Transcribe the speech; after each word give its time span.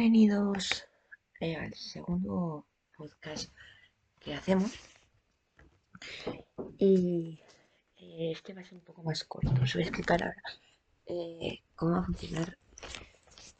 Bienvenidos 0.00 0.88
eh, 1.40 1.56
al 1.56 1.74
segundo 1.74 2.64
podcast 2.96 3.52
que 4.18 4.32
hacemos. 4.32 4.72
Y 6.78 7.38
eh, 7.98 8.30
este 8.32 8.54
va 8.54 8.62
a 8.62 8.64
ser 8.64 8.76
un 8.78 8.80
poco 8.80 9.02
más 9.02 9.22
corto. 9.24 9.52
Os 9.62 9.74
voy 9.74 9.82
a 9.82 9.86
explicar 9.86 10.22
ahora 10.22 10.42
eh, 11.04 11.58
cómo 11.74 11.92
va 11.92 11.98
a 11.98 12.04
funcionar 12.04 12.56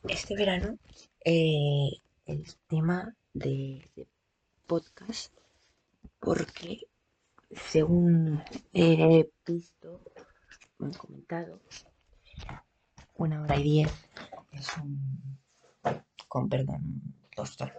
este 0.09 0.35
verano 0.35 0.79
el 1.27 2.01
tema 2.69 3.15
de, 3.35 3.91
de, 3.95 4.09
podcast. 4.67 5.35
Porque 6.21 6.89
según 7.51 8.43
he 8.73 9.29
visto, 9.47 10.01
me 10.79 10.87
han 10.87 10.95
comentado, 10.95 11.61
una 13.17 13.43
hora 13.43 13.59
y 13.59 13.63
diez 13.63 13.93
es 14.53 14.75
un 14.79 15.39
con 16.31 16.49
perdón, 16.49 17.03
tostón. 17.35 17.73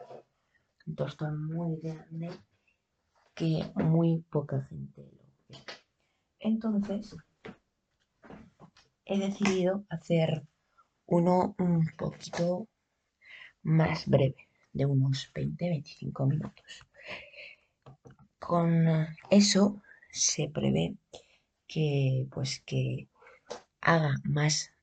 Un 0.86 0.96
tostón 0.96 1.46
muy 1.46 1.80
grande 1.80 2.30
que 3.34 3.64
muy 3.76 4.26
poca 4.30 4.68
gente 4.70 5.04
lo 5.04 5.24
ve. 5.48 5.58
Entonces, 6.38 7.16
he 9.06 9.18
decidido 9.20 9.86
hacer 9.88 10.44
uno 11.06 11.56
un 11.60 11.88
poquito 11.98 12.68
más 13.64 14.06
breve, 14.06 14.50
de 14.74 14.86
unos 14.86 15.32
20-25 15.34 16.28
minutos. 16.28 16.86
Con 18.38 18.86
eso 19.30 19.82
se 20.12 20.50
prevé 20.50 20.98
que 21.68 22.28
pues 22.34 22.62
que 22.66 23.08
haga 23.80 24.16
más 24.26 24.74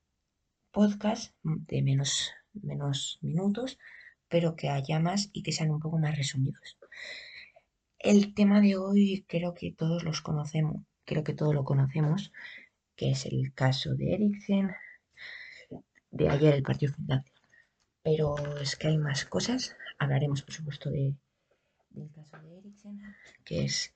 podcast 0.73 1.34
de 1.45 1.83
menos 1.83 2.33
menos 2.62 3.19
minutos, 3.23 3.78
pero 4.28 4.56
que 4.56 4.69
haya 4.69 5.01
más 5.01 5.31
y 5.33 5.42
que 5.42 5.53
sean 5.53 5.70
un 5.70 5.81
poco 5.81 5.98
más 5.98 6.17
resumidos. 6.17 6.78
El 7.98 8.34
tema 8.34 8.61
de 8.61 8.77
hoy 8.77 9.25
creo 9.27 9.55
que 9.55 9.73
todos 9.73 10.05
los 10.05 10.20
conocemos, 10.20 10.83
creo 11.05 11.25
que 11.25 11.34
todos 11.34 11.55
lo 11.55 11.65
conocemos, 11.65 12.33
que 12.95 13.11
es 13.11 13.27
el 13.27 13.53
caso 13.55 13.95
de 13.95 14.15
Eriksen, 14.15 14.70
de 16.11 16.28
ayer 16.28 16.55
el 16.55 16.62
partido 16.62 16.95
Finlandia. 16.95 17.33
Pero 18.03 18.37
es 18.59 18.77
que 18.77 18.89
hay 18.89 18.98
más 18.98 19.25
cosas. 19.25 19.77
Hablaremos, 19.98 20.43
por 20.43 20.55
supuesto, 20.55 20.91
de, 20.91 21.15
del 21.91 22.11
caso 22.12 22.39
de 22.39 22.59
Eriksen, 22.59 23.03
que 23.45 23.65
es 23.65 23.95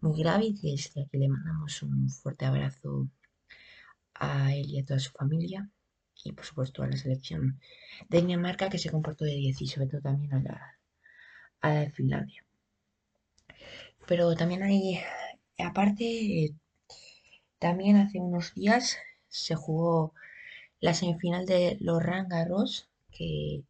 muy 0.00 0.18
grave 0.18 0.46
y 0.46 0.52
desde 0.60 1.02
aquí 1.02 1.16
le 1.18 1.28
mandamos 1.28 1.82
un 1.82 2.08
fuerte 2.10 2.44
abrazo 2.44 3.08
a 4.14 4.54
él 4.54 4.68
y 4.68 4.80
a 4.80 4.84
toda 4.84 4.98
su 4.98 5.12
familia 5.12 5.70
y 6.24 6.32
por 6.32 6.44
supuesto 6.44 6.82
a 6.82 6.86
la 6.86 6.96
selección 6.96 7.60
de 8.08 8.20
Dinamarca 8.20 8.68
que 8.68 8.78
se 8.78 8.90
comportó 8.90 9.24
de 9.24 9.32
10 9.34 9.60
y 9.62 9.66
sobre 9.66 9.88
todo 9.88 10.00
también 10.02 10.32
a 10.34 10.40
la, 10.42 10.78
a 11.60 11.70
de 11.72 11.90
Finlandia. 11.90 12.44
Pero 14.06 14.34
también 14.34 14.62
hay, 14.62 15.00
aparte, 15.58 16.54
también 17.58 17.96
hace 17.96 18.18
unos 18.18 18.54
días 18.54 18.98
se 19.28 19.54
jugó 19.54 20.14
la 20.80 20.94
semifinal 20.94 21.46
de 21.46 21.76
los 21.80 22.02
Rangarros 22.02 22.88
que, 23.10 23.62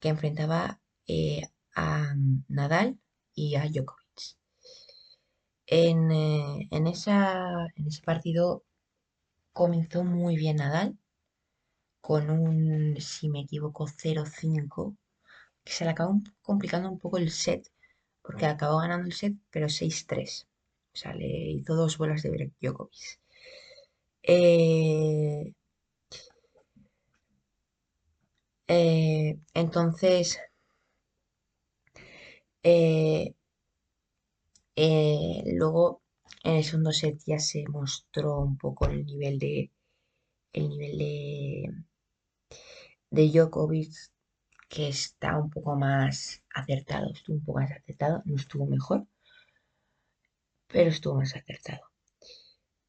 que 0.00 0.08
enfrentaba 0.08 0.80
eh, 1.06 1.42
a 1.74 2.14
Nadal 2.48 2.98
y 3.34 3.56
a 3.56 3.66
Djokovic. 3.68 4.36
En, 5.66 6.10
eh, 6.12 6.68
en, 6.70 6.86
esa, 6.86 7.66
en 7.74 7.86
ese 7.88 8.02
partido 8.02 8.62
comenzó 9.52 10.04
muy 10.04 10.36
bien 10.36 10.56
Nadal, 10.56 10.96
con 12.06 12.30
un, 12.30 13.00
si 13.00 13.28
me 13.28 13.40
equivoco, 13.40 13.86
0-5, 13.88 14.96
que 15.64 15.72
se 15.72 15.84
le 15.84 15.90
acabó 15.90 16.20
complicando 16.42 16.88
un 16.88 17.00
poco 17.00 17.18
el 17.18 17.30
set, 17.32 17.62
porque 18.22 18.46
acabó 18.46 18.78
ganando 18.78 19.06
el 19.06 19.12
set, 19.12 19.34
pero 19.50 19.68
6-3. 19.68 20.46
O 20.94 20.96
sea, 20.96 21.14
le 21.14 21.26
hizo 21.26 21.74
dos 21.74 21.98
bolas 21.98 22.22
de 22.22 22.30
break 22.30 22.52
Djokovic. 22.60 23.20
Eh, 24.22 25.52
eh, 28.68 29.38
entonces, 29.54 30.38
eh, 32.62 33.34
luego 35.46 36.02
en 36.44 36.54
el 36.56 36.64
segundo 36.64 36.92
set 36.92 37.18
ya 37.26 37.38
se 37.40 37.64
mostró 37.68 38.38
un 38.40 38.56
poco 38.58 38.86
el 38.86 39.04
nivel 39.06 39.38
de 39.40 39.70
el 40.52 40.68
nivel 40.68 40.98
de 40.98 41.74
de 43.16 43.30
Djokovic 43.30 43.92
que 44.68 44.88
está 44.88 45.38
un 45.38 45.50
poco 45.50 45.74
más 45.76 46.42
acertado, 46.54 47.12
estuvo 47.12 47.36
un 47.36 47.44
poco 47.44 47.60
más 47.60 47.72
acertado, 47.72 48.22
no 48.26 48.36
estuvo 48.36 48.66
mejor, 48.66 49.06
pero 50.68 50.90
estuvo 50.90 51.14
más 51.16 51.34
acertado. 51.34 51.82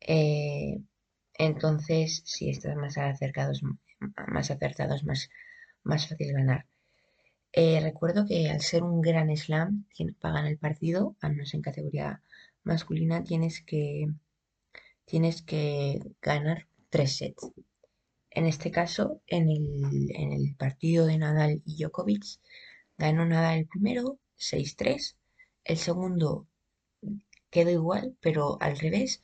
Eh, 0.02 0.82
entonces, 1.36 2.24
si 2.26 2.50
estás 2.50 2.76
más 2.76 2.98
acercados, 2.98 3.62
más 4.28 4.52
acertados, 4.52 5.04
más, 5.04 5.30
más 5.84 6.10
fácil 6.10 6.34
ganar. 6.34 6.66
Eh, 7.54 7.80
recuerdo 7.82 8.26
que 8.28 8.50
al 8.50 8.62
ser 8.62 8.84
un 8.84 9.02
gran 9.02 9.36
slam, 9.38 9.86
para 10.20 10.36
ganar 10.36 10.52
el 10.52 10.58
partido, 10.58 11.16
al 11.22 11.34
menos 11.34 11.54
en 11.54 11.62
categoría 11.62 12.22
masculina, 12.64 13.24
tienes 13.24 13.62
que, 13.62 14.08
tienes 15.06 15.42
que 15.42 16.02
ganar 16.22 16.68
tres 16.90 17.18
sets. 17.18 17.52
En 18.32 18.46
este 18.46 18.72
caso, 18.72 19.22
en 19.28 19.50
el, 19.50 20.56
partido 20.58 21.06
de 21.06 21.18
Nadal 21.18 21.62
y 21.66 21.78
Djokovic, 21.78 22.24
ganó 22.98 23.26
Nadal 23.26 23.60
el 23.60 23.68
primero, 23.68 24.20
6-3. 24.38 25.16
El 25.64 25.78
segundo 25.78 26.48
quedó 27.50 27.70
igual, 27.72 28.16
pero 28.22 28.58
al 28.62 28.78
revés, 28.78 29.24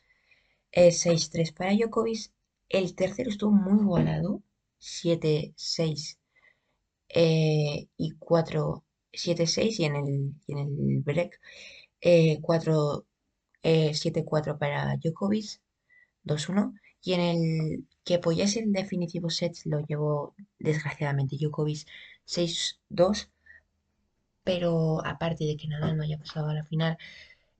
es 0.72 1.06
6-3 1.06 1.54
para 1.54 1.74
Djokovic. 1.74 2.32
El 2.70 2.96
tercero 2.96 3.30
estuvo 3.30 3.52
muy 3.52 3.82
igualado, 3.82 4.42
7-6 4.80 6.18
eh, 7.10 7.88
y 7.98 8.12
4, 8.18 8.84
7-6 9.14 9.80
y 9.80 9.86
en 9.86 9.96
el, 9.96 10.34
en 10.48 10.58
el 10.58 11.02
break 11.04 11.40
4, 12.42 13.06
eh, 13.64 13.92
7-4 13.94 14.56
eh, 14.56 14.58
para 14.60 14.98
Djokovic, 14.98 15.62
2-1. 16.26 16.74
Y 17.04 17.14
en 17.14 17.22
el 17.22 17.88
que 18.06 18.16
apoyase 18.16 18.60
el 18.60 18.72
definitivo 18.72 19.30
set 19.30 19.56
lo 19.66 19.80
llevó 19.82 20.36
desgraciadamente 20.60 21.38
Djokovic 21.38 21.88
6-2. 22.26 23.30
Pero 24.44 25.06
aparte 25.06 25.46
de 25.46 25.58
que 25.58 25.68
Nadal 25.68 25.98
no 25.98 26.04
haya 26.04 26.18
pasado 26.18 26.50
a 26.50 26.54
la 26.54 26.64
final, 26.64 26.98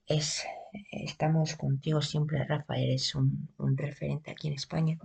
es, 0.08 0.44
estamos 0.92 1.56
contigo 1.56 2.02
siempre, 2.02 2.44
Rafa. 2.46 2.78
Eres 2.78 3.16
un, 3.16 3.50
referente 3.78 4.32
aquí 4.32 4.48
en 4.48 4.54
España 4.56 4.98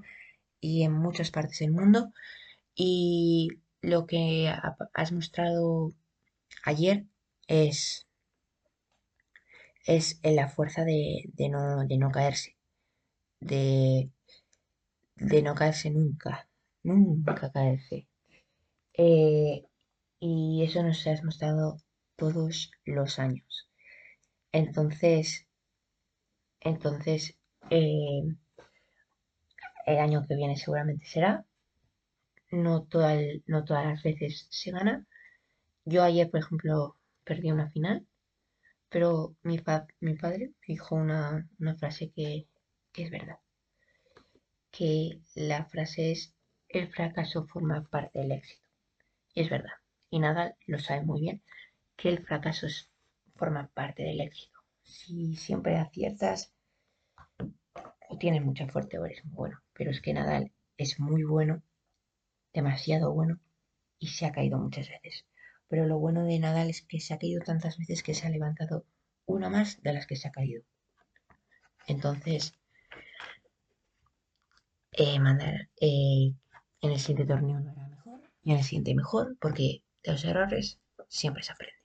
y 0.61 0.83
en 0.83 0.93
muchas 0.93 1.31
partes 1.31 1.59
del 1.61 1.73
mundo. 1.73 2.13
Y 2.75 3.49
lo 3.83 4.07
que 4.07 4.53
has 4.95 5.13
mostrado 5.13 5.93
ayer 6.65 7.07
es, 7.49 8.07
es 9.87 10.21
la 10.23 10.49
fuerza 10.49 10.85
de, 10.85 11.31
no, 11.51 11.85
de 11.87 11.99
no 11.99 12.11
caerse, 12.11 12.57
de 13.41 14.11
de 15.21 15.43
no 15.43 15.55
caerse 15.55 15.91
nunca, 15.91 16.49
nunca 16.83 17.51
caerse. 17.53 18.07
Eh, 18.95 19.65
y 20.21 20.65
eso 20.65 20.83
nos 20.83 21.07
ha 21.07 21.23
mostrado 21.23 21.79
todos 22.17 22.71
los 22.85 23.19
años. 23.19 23.69
Entonces, 24.53 25.47
entonces, 26.61 27.37
eh, 27.71 28.23
el 29.87 29.99
año 29.99 30.27
que 30.27 30.37
viene 30.37 30.57
seguramente 30.57 31.07
será. 31.07 31.45
No, 32.51 32.89
no 33.47 33.65
todas 33.65 33.87
las 33.87 34.03
veces 34.03 34.47
se 34.51 34.71
gana. 34.71 35.07
Yo 35.85 36.03
ayer, 36.03 36.31
por 36.31 36.41
ejemplo, 36.41 36.97
perdí 37.25 37.51
una 37.51 37.71
final, 37.71 38.07
pero 38.89 39.37
mi, 39.43 39.61
mi 40.01 40.15
padre 40.17 40.53
dijo 40.67 40.95
una, 40.97 41.49
frase 41.79 42.11
que 42.11 42.47
es 42.95 43.11
verdad 43.11 43.39
que 44.71 45.21
la 45.35 45.65
frase 45.67 46.13
es 46.13 46.35
el 46.69 46.89
fracaso 46.89 47.47
forma 47.47 47.89
parte 47.89 48.19
del 48.19 48.33
éxito. 48.33 48.63
Y 49.35 49.43
es 49.43 49.51
verdad. 49.51 49.73
Y 50.11 50.19
Nadal 50.21 50.57
lo 50.67 50.79
sabe 50.79 51.03
muy 51.03 51.21
bien, 51.21 51.43
que 51.97 52.09
el 52.09 52.25
fracaso 52.25 52.67
forma 53.37 53.69
parte 53.69 54.03
del 54.03 54.21
éxito. 54.21 54.59
Si 54.83 55.37
siempre 55.37 55.77
aciertas, 55.77 56.53
o 58.09 58.19
tienes 58.19 58.43
mucha 58.43 58.67
fuerte 58.69 58.99
o 58.99 59.05
eres 59.05 59.25
muy 59.25 59.35
bueno. 59.35 59.63
Pero 59.75 59.91
es 59.91 60.01
que 60.01 60.15
Nadal 60.15 60.53
es 60.77 60.99
muy 60.99 61.25
bueno, 61.25 61.63
demasiado 62.53 63.13
bueno, 63.13 63.39
y 63.99 64.09
se 64.09 64.27
ha 64.27 64.33
caído 64.33 64.59
muchas 64.59 64.89
veces. 64.89 65.27
Pero 65.69 65.87
lo 65.87 65.99
bueno 65.99 66.25
de 66.25 66.39
Nadal 66.39 66.71
es 66.71 66.83
que 66.83 67.01
se 67.01 67.15
ha 67.15 67.19
caído 67.19 67.43
tantas 67.43 67.77
veces 67.79 68.03
que 68.03 68.15
se 68.15 68.27
ha 68.27 68.31
levantado 68.31 68.87
una 69.27 69.51
más 69.51 69.83
de 69.83 69.93
las 69.93 70.07
que 70.07 70.17
se 70.17 70.29
ha 70.29 70.33
caído. 70.33 70.63
Entonces, 71.87 72.58
eh, 74.99 75.21
mandar 75.21 75.69
eh, 75.81 76.35
en 76.81 76.91
el 76.91 76.99
siguiente 76.99 77.33
torneo 77.33 77.61
no 77.61 77.71
era 77.71 77.89
mejor 77.89 78.21
y 78.43 78.51
en 78.51 78.59
el 78.59 78.65
siguiente 78.65 78.95
mejor, 78.97 79.37
porque 79.41 79.85
de 80.03 80.13
los 80.13 80.25
errores 80.25 80.81
siempre 81.09 81.43
se 81.45 81.53
aprende. 81.53 81.77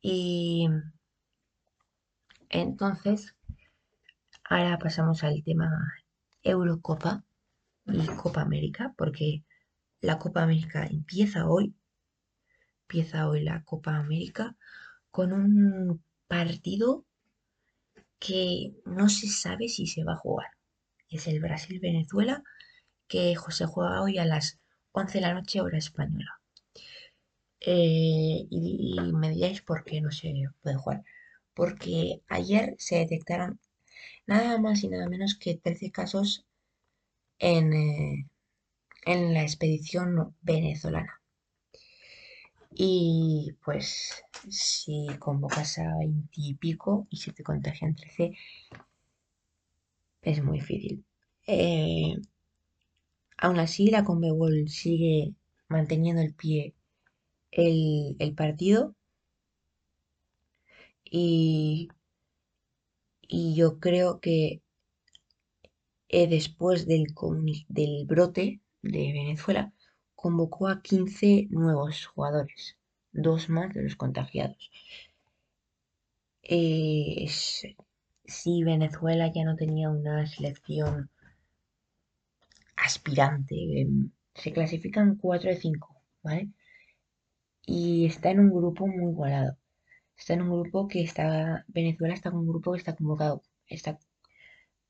Y 0.00 0.68
entonces, 2.48 3.34
ahora 4.44 4.78
pasamos 4.78 5.24
al 5.24 5.42
tema 5.42 5.68
Eurocopa 6.42 7.24
y 7.86 8.06
Copa 8.06 8.42
América, 8.42 8.94
porque 8.96 9.44
la 10.00 10.18
Copa 10.18 10.44
América 10.44 10.86
empieza 10.86 11.48
hoy, 11.48 11.74
empieza 12.82 13.28
hoy 13.28 13.42
la 13.42 13.64
Copa 13.64 13.96
América 13.96 14.56
con 15.10 15.32
un 15.32 16.04
partido 16.28 17.04
que 18.20 18.74
no 18.84 19.08
se 19.08 19.28
sabe 19.28 19.68
si 19.68 19.86
se 19.86 20.04
va 20.04 20.12
a 20.12 20.16
jugar. 20.18 20.55
Es 21.10 21.26
el 21.26 21.40
Brasil-Venezuela 21.40 22.42
que 23.08 23.36
se 23.50 23.66
juega 23.66 24.02
hoy 24.02 24.18
a 24.18 24.24
las 24.24 24.58
11 24.92 25.18
de 25.18 25.22
la 25.22 25.34
noche 25.34 25.60
hora 25.60 25.78
española. 25.78 26.40
Eh, 27.60 28.46
y, 28.50 28.96
me 29.12 29.30
diréis 29.30 29.62
por 29.62 29.84
qué 29.84 30.00
no 30.00 30.10
se 30.10 30.32
puede 30.62 30.76
jugar. 30.76 31.04
Porque 31.54 32.22
ayer 32.28 32.74
se 32.78 32.96
detectaron 32.96 33.60
nada 34.26 34.58
más 34.58 34.82
y 34.82 34.88
nada 34.88 35.08
menos 35.08 35.36
que 35.36 35.56
13 35.56 35.90
casos 35.90 36.44
en, 37.38 37.72
eh, 37.72 38.26
en 39.06 39.34
la 39.34 39.42
expedición 39.42 40.36
venezolana. 40.42 41.20
Y 42.78 43.56
pues 43.64 44.22
si 44.50 45.06
convocas 45.18 45.78
a 45.78 45.96
20 45.98 46.28
y 46.34 46.54
pico 46.54 47.06
y 47.10 47.16
se 47.16 47.32
te 47.32 47.42
contagian 47.42 47.94
13, 47.96 48.32
es 50.26 50.42
muy 50.42 50.58
difícil. 50.60 51.04
Eh, 51.46 52.16
aún 53.38 53.58
así, 53.58 53.90
la 53.90 54.04
Conmebol 54.04 54.68
sigue 54.68 55.34
manteniendo 55.68 56.22
el 56.22 56.34
pie 56.34 56.74
el, 57.52 58.34
partido. 58.36 58.94
Y, 61.04 61.88
y 63.22 63.54
yo 63.54 63.78
creo 63.78 64.20
que 64.20 64.62
eh, 66.08 66.26
después 66.28 66.86
del, 66.86 67.06
del 67.68 68.06
brote 68.06 68.60
de 68.82 69.12
Venezuela, 69.12 69.72
convocó 70.14 70.68
a 70.68 70.82
15 70.82 71.46
nuevos 71.50 72.06
jugadores, 72.06 72.76
dos 73.12 73.48
más 73.48 73.72
de 73.74 73.84
los 73.84 73.96
contagiados. 73.96 74.70
Eh, 76.42 77.26
si 78.26 78.64
Venezuela 78.64 79.32
ya 79.32 79.44
no 79.44 79.56
tenía 79.56 79.90
una 79.90 80.26
selección 80.26 81.10
aspirante, 82.76 83.54
em, 83.80 84.10
se 84.34 84.52
clasifican 84.52 85.16
4 85.16 85.50
de 85.50 85.56
5, 85.56 86.02
¿vale? 86.22 86.50
Y 87.66 88.06
está 88.06 88.30
en 88.30 88.40
un 88.40 88.50
grupo 88.50 88.86
muy 88.86 89.12
igualado. 89.12 89.56
Está 90.16 90.34
en 90.34 90.42
un 90.42 90.50
grupo 90.60 90.88
que 90.88 91.02
está, 91.02 91.64
Venezuela 91.68 92.14
está 92.14 92.30
con 92.30 92.40
un 92.40 92.48
grupo 92.48 92.72
que 92.72 92.78
está 92.78 92.94
convocado, 92.96 93.42
está 93.68 93.98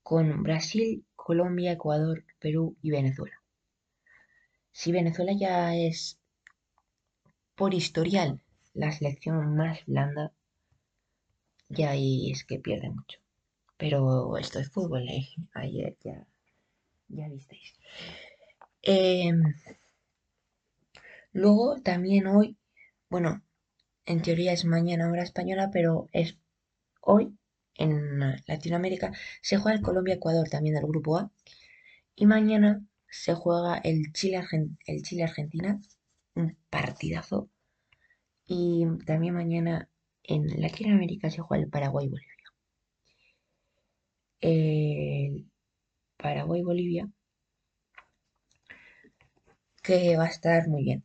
con 0.02 0.42
Brasil, 0.42 1.04
Colombia, 1.16 1.72
Ecuador, 1.72 2.24
Perú 2.38 2.76
y 2.82 2.90
Venezuela. 2.90 3.36
Si 4.72 4.92
Venezuela 4.92 5.32
ya 5.32 5.74
es 5.74 6.18
por 7.56 7.74
historial 7.74 8.40
la 8.74 8.92
selección 8.92 9.56
más 9.56 9.84
blanda, 9.86 10.32
ya 11.68 11.90
ahí 11.90 12.30
es 12.30 12.44
que 12.44 12.58
pierde 12.60 12.90
mucho. 12.90 13.18
Pero 13.76 14.37
esto 14.38 14.58
es 14.58 14.70
fútbol, 14.70 15.08
¿eh? 15.08 15.28
ayer 15.55 15.96
ya, 16.02 16.26
ya 17.08 17.28
visteis. 17.28 17.75
Em, 18.82 19.55
luego 21.32 21.81
también 21.82 22.26
hoy, 22.26 22.56
bueno, 23.11 23.43
en 24.06 24.23
teoría 24.23 24.52
es 24.52 24.64
mañana 24.64 25.11
hora 25.11 25.23
española, 25.23 25.70
pero 25.73 26.08
es 26.12 26.37
hoy 27.00 27.37
en 27.78 28.20
Latinoamérica 28.46 29.12
se 29.43 29.58
juega 29.58 29.76
el 29.76 29.84
Colombia-Ecuador 29.84 30.49
también 30.49 30.75
del 30.75 30.87
grupo 30.87 31.19
A. 31.19 31.31
Y 32.14 32.26
mañana 32.26 32.82
se 33.11 33.34
juega 33.34 33.79
el 33.79 34.12
Chile-Argentina, 34.12 35.81
un 36.34 36.56
partidazo. 36.70 37.50
Y 38.46 38.87
también 39.05 39.34
mañana 39.34 39.88
en 40.22 40.61
Latinoamérica 40.61 41.31
se 41.31 41.43
juega 41.43 41.64
el 41.64 41.70
Paraguay-Bolivia. 41.70 42.35
El 44.40 45.50
Paraguay-Bolivia, 46.16 47.08
que 49.82 50.16
va 50.16 50.24
a 50.24 50.28
estar 50.28 50.68
muy 50.68 50.82
bien. 50.84 51.04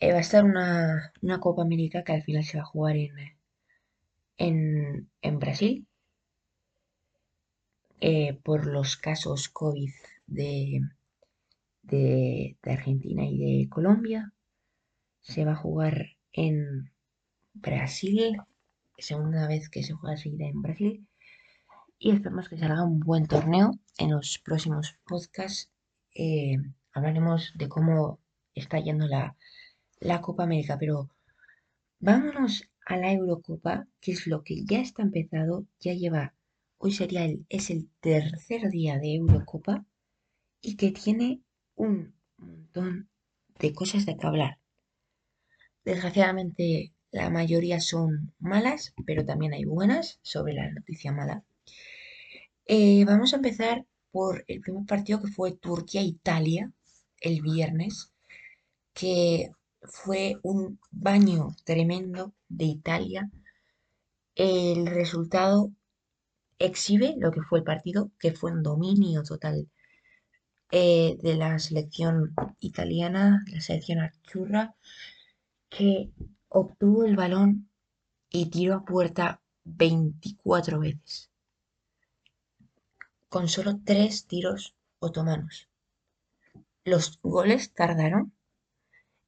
Eh, 0.00 0.12
va 0.12 0.18
a 0.18 0.20
estar 0.20 0.44
una, 0.44 1.12
Copa 1.40 1.62
América 1.62 2.04
que 2.04 2.12
al 2.12 2.22
final 2.22 2.44
se 2.44 2.58
va 2.58 2.62
a 2.62 2.66
jugar 2.66 2.96
en, 4.36 5.08
en, 5.22 5.38
Brasil. 5.38 5.86
Eh, 8.00 8.38
por 8.44 8.66
los 8.66 8.96
casos 8.96 9.48
COVID 9.48 9.90
de, 10.26 10.80
de, 11.82 12.56
Argentina 12.62 13.24
y 13.26 13.62
de 13.62 13.68
Colombia. 13.68 14.32
Se 15.20 15.44
va 15.44 15.52
a 15.52 15.56
jugar 15.56 16.06
en 16.32 16.92
Brasil, 17.54 18.38
segunda 18.98 19.48
vez 19.48 19.68
que 19.68 19.82
se 19.82 19.94
juega 19.94 20.16
seguida 20.16 20.46
en 20.46 20.62
Brasil. 20.62 21.07
Y 21.98 22.12
esperemos 22.12 22.48
que 22.48 22.58
salga 22.58 22.84
un 22.84 23.00
buen 23.00 23.26
torneo. 23.26 23.72
En 23.98 24.10
los 24.12 24.38
próximos 24.38 24.96
podcasts 25.04 25.70
eh, 26.14 26.56
hablaremos 26.92 27.52
de 27.56 27.68
cómo 27.68 28.20
está 28.54 28.78
yendo 28.78 29.06
la, 29.08 29.36
la 30.00 30.20
Copa 30.20 30.44
América. 30.44 30.78
Pero 30.78 31.10
vámonos 31.98 32.68
a 32.86 32.96
la 32.96 33.12
Eurocopa, 33.12 33.86
que 34.00 34.12
es 34.12 34.26
lo 34.26 34.44
que 34.44 34.64
ya 34.64 34.80
está 34.80 35.02
empezado. 35.02 35.66
Ya 35.80 35.94
lleva, 35.94 36.34
hoy 36.78 36.92
sería 36.92 37.24
el, 37.24 37.44
es 37.48 37.70
el 37.70 37.88
tercer 38.00 38.70
día 38.70 38.98
de 38.98 39.14
Eurocopa 39.16 39.84
y 40.60 40.76
que 40.76 40.92
tiene 40.92 41.40
un 41.74 42.14
montón 42.36 43.08
de 43.58 43.72
cosas 43.72 44.06
de 44.06 44.16
que 44.16 44.26
hablar. 44.26 44.58
Desgraciadamente 45.84 46.92
la 47.10 47.30
mayoría 47.30 47.80
son 47.80 48.34
malas, 48.38 48.94
pero 49.06 49.24
también 49.24 49.52
hay 49.54 49.64
buenas 49.64 50.20
sobre 50.22 50.54
la 50.54 50.70
noticia 50.70 51.12
mala. 51.12 51.42
Eh, 52.68 53.04
vamos 53.06 53.32
a 53.32 53.36
empezar 53.36 53.84
por 54.12 54.44
el 54.46 54.60
primer 54.60 54.84
partido 54.86 55.20
que 55.22 55.28
fue 55.28 55.52
Turquía-Italia 55.56 56.70
el 57.20 57.40
viernes, 57.42 58.12
que 58.92 59.50
fue 59.82 60.36
un 60.42 60.78
baño 60.90 61.56
tremendo 61.64 62.34
de 62.48 62.66
Italia. 62.66 63.30
El 64.34 64.86
resultado 64.86 65.72
exhibe 66.58 67.14
lo 67.18 67.30
que 67.32 67.42
fue 67.42 67.60
el 67.60 67.64
partido, 67.64 68.10
que 68.18 68.32
fue 68.32 68.52
un 68.52 68.62
dominio 68.62 69.22
total 69.22 69.68
eh, 70.70 71.16
de 71.22 71.34
la 71.36 71.58
selección 71.58 72.34
italiana, 72.60 73.44
la 73.50 73.60
selección 73.62 74.00
archurra, 74.00 74.74
que 75.70 76.10
obtuvo 76.48 77.04
el 77.04 77.16
balón 77.16 77.70
y 78.30 78.50
tiró 78.50 78.74
a 78.74 78.84
puerta 78.84 79.40
24 79.64 80.80
veces, 80.80 81.30
con 83.28 83.48
solo 83.48 83.80
tres 83.84 84.26
tiros 84.26 84.74
otomanos. 84.98 85.68
Los 86.84 87.20
goles 87.22 87.72
tardaron 87.72 88.32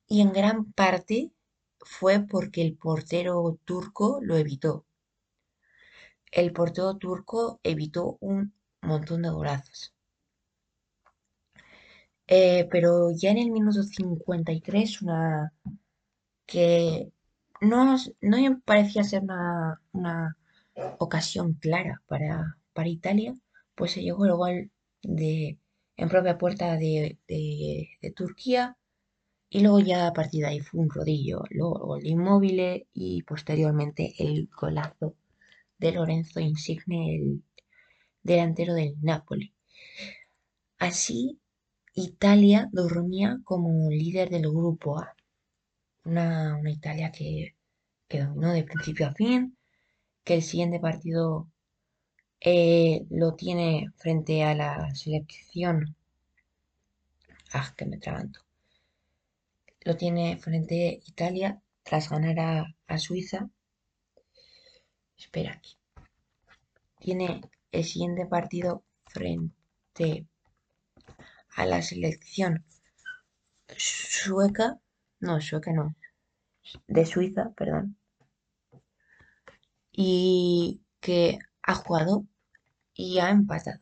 y 0.07 0.21
en 0.23 0.33
gran 0.33 0.73
parte 0.73 1.30
fue 1.78 2.21
porque 2.21 2.62
el 2.62 2.76
portero 2.76 3.59
turco 3.64 4.21
lo 4.23 4.37
evitó. 4.37 4.85
El 6.30 6.52
portero 6.52 6.97
turco 6.97 7.61
evitó 7.62 8.16
un 8.21 8.54
montón 8.83 9.23
de 9.23 9.30
golazos. 9.30 9.92
Eh, 12.26 12.69
pero 12.71 13.11
ya 13.11 13.30
en 13.30 13.38
el 13.38 13.50
minuto 13.50 13.83
53, 13.83 15.02
una 15.02 15.52
que 16.47 17.12
no, 17.61 17.97
no 18.21 18.61
parecía 18.64 19.04
ser 19.04 19.23
una, 19.92 20.37
ocasión 20.99 21.54
clara 21.54 22.00
para, 22.07 22.57
para, 22.73 22.88
Italia, 22.88 23.35
pues 23.80 23.92
se 23.92 24.02
llegó 24.02 24.26
el 24.26 24.34
gol 24.34 24.70
de, 25.02 25.58
en 25.96 26.08
propia 26.10 26.37
puerta 26.37 26.76
de, 26.76 27.18
de, 27.26 28.12
Turquía 28.14 28.76
y 29.49 29.60
luego 29.60 29.80
ya 29.80 30.06
a 30.06 30.12
partir 30.12 30.42
de 30.42 30.49
ahí 30.49 30.60
fue 30.60 30.80
un 30.80 30.90
rodillo, 30.90 31.44
luego 31.49 31.96
el 31.96 32.06
Inmóvil 32.06 32.87
y 32.92 33.22
posteriormente 33.22 34.12
el 34.18 34.50
golazo 34.54 35.16
de 35.78 35.92
Lorenzo 35.92 36.40
Insigne, 36.40 37.16
el 37.16 37.42
delantero 38.22 38.75
del 38.75 38.96
Napoli. 39.00 39.54
Así 40.78 41.40
Italia 41.94 42.68
dormía 42.72 43.40
como 43.44 43.88
líder 43.90 44.28
del 44.28 44.50
grupo 44.50 44.99
A. 44.99 45.16
Una, 46.04 46.60
Italia 46.66 47.10
que, 47.12 47.56
dominó 48.10 48.52
de 48.52 48.64
principio 48.64 49.06
a 49.06 49.14
fin, 49.14 49.56
que 50.25 50.34
el 50.34 50.42
siguiente 50.42 50.80
partido 50.80 51.49
eh, 52.40 53.06
lo 53.11 53.35
tiene 53.35 53.90
frente 53.97 54.42
a 54.44 54.54
la 54.54 54.94
selección 54.94 55.97
Ah, 57.52 57.75
que 57.76 57.85
me 57.85 57.99
trabanto. 57.99 58.40
Lo 59.82 59.97
tiene 59.97 60.38
frente 60.38 60.88
a 60.88 61.09
Italia 61.09 61.61
tras 61.82 62.09
ganar 62.09 62.38
a, 62.38 62.76
a 62.87 62.99
Suiza. 62.99 63.50
Espera 65.18 65.52
aquí. 65.54 65.76
Tiene 67.00 67.40
el 67.73 67.85
siguiente 67.85 68.26
partido 68.26 68.85
frente 69.06 70.26
a 71.56 71.66
la 71.66 71.82
selección 71.82 72.64
sueca. 73.76 74.80
No, 75.18 75.40
sueca 75.40 75.73
no. 75.73 75.97
De 76.87 77.04
Suiza, 77.04 77.50
perdón. 77.56 77.97
Y 79.92 80.82
que 81.00 81.38
ha 81.70 81.74
jugado 81.74 82.26
y 82.94 83.18
ha 83.20 83.30
empatado. 83.30 83.80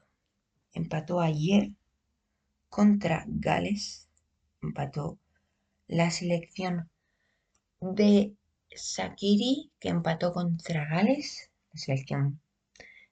Empató 0.73 1.21
ayer 1.21 1.71
contra 2.69 3.25
Gales. 3.27 4.07
Empató 4.63 5.19
la 5.87 6.11
selección 6.11 6.91
de 7.81 8.35
Sakiri, 8.75 9.71
que 9.81 9.89
empató 9.89 10.33
contra 10.33 10.85
Gales. 10.87 11.51
La 11.73 11.81
selección 11.81 12.41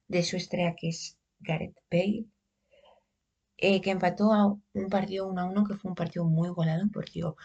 de 0.09 0.23
su 0.23 0.37
estrella, 0.37 0.76
que 0.76 0.88
es 0.90 1.16
Gareth 1.40 1.78
Bale. 1.90 2.26
Eh, 3.59 3.80
que 3.80 3.90
empató 3.90 4.35
a 4.35 4.47
un 4.47 4.88
partido 4.90 5.26
1 5.28 5.40
a 5.40 5.45
1, 5.47 5.64
que 5.64 5.75
fue 5.75 5.88
un 5.90 5.95
partido 5.95 6.26
muy 6.26 6.50
golado, 6.50 6.83
un 6.83 6.90
partido 6.90 7.37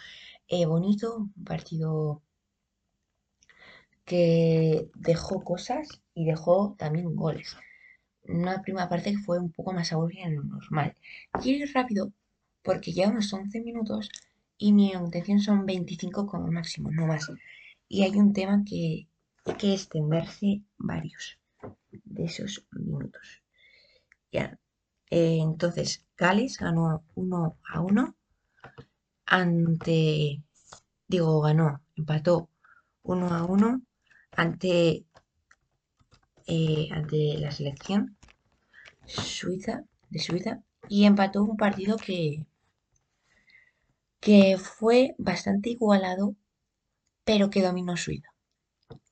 eh, 0.49 0.65
bonito, 0.65 1.15
un 1.15 1.45
partido 1.45 2.21
que 4.05 4.89
dejó 4.95 5.43
cosas 5.43 6.01
y 6.13 6.25
dejó 6.25 6.75
también 6.77 7.15
goles. 7.15 7.55
Una 8.23 8.61
primera 8.61 8.89
parte 8.89 9.11
que 9.11 9.17
fue 9.19 9.39
un 9.39 9.51
poco 9.51 9.73
más 9.73 9.91
aburrida 9.93 10.29
de 10.29 10.35
lo 10.35 10.43
normal. 10.43 10.95
Quiero 11.41 11.65
ir 11.65 11.73
rápido 11.73 12.11
porque 12.63 12.91
llevamos 12.93 13.33
11 13.33 13.61
minutos 13.61 14.09
y 14.57 14.73
mi 14.73 14.91
intención 14.91 15.39
son 15.39 15.65
25 15.65 16.27
como 16.27 16.47
máximo, 16.51 16.91
no 16.91 17.07
más. 17.07 17.31
Y 17.87 18.03
hay 18.03 18.11
un 18.11 18.33
tema 18.33 18.63
que 18.63 19.07
hay 19.45 19.55
que 19.55 19.73
extenderse 19.73 20.61
varios 20.77 21.39
de 22.03 22.25
esos 22.25 22.65
minutos. 22.71 23.41
Ya. 24.31 24.59
Eh, 25.09 25.39
entonces, 25.41 26.05
Gales 26.17 26.57
ganó 26.57 27.03
1 27.15 27.57
a 27.73 27.81
1 27.81 28.15
ante, 29.25 30.43
digo, 31.07 31.41
ganó, 31.41 31.81
empató 31.95 32.49
1 33.03 33.27
a 33.33 33.43
1 33.43 33.81
ante, 34.35 35.05
eh, 36.47 36.89
ante 36.91 37.37
la 37.37 37.51
selección 37.51 38.17
Suiza, 39.05 39.83
de 40.09 40.19
Suiza 40.19 40.63
y 40.87 41.05
empató 41.05 41.43
un 41.43 41.57
partido 41.57 41.97
que, 41.97 42.45
que 44.19 44.57
fue 44.57 45.13
bastante 45.17 45.69
igualado, 45.69 46.35
pero 47.23 47.49
que 47.49 47.61
dominó 47.61 47.95
Suiza. 47.97 48.29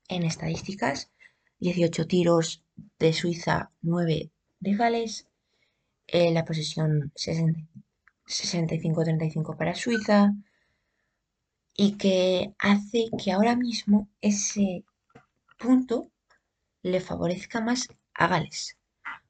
En 0.07 0.23
estadísticas, 0.23 1.11
18 1.59 2.07
tiros 2.07 2.63
de 2.97 3.13
Suiza, 3.13 3.71
9 3.81 4.31
de 4.59 4.75
Gales, 4.75 5.27
eh, 6.07 6.31
la 6.31 6.45
posesión 6.45 7.11
65-35 7.15 9.57
para 9.57 9.75
Suiza, 9.75 10.33
y 11.75 11.97
que 11.97 12.53
hace 12.59 13.05
que 13.23 13.31
ahora 13.31 13.55
mismo 13.55 14.09
ese 14.21 14.83
punto 15.59 16.09
le 16.81 17.01
favorezca 17.01 17.61
más 17.61 17.89
a 18.13 18.27
Gales, 18.27 18.77